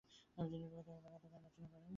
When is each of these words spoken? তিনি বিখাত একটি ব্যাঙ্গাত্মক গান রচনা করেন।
তিনি 0.37 0.57
বিখাত 0.63 0.87
একটি 0.87 1.03
ব্যাঙ্গাত্মক 1.03 1.31
গান 1.33 1.41
রচনা 1.45 1.67
করেন। 1.67 1.87